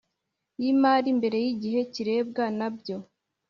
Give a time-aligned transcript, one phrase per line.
[0.61, 2.97] y imari mbere y igihe kirebwa na byo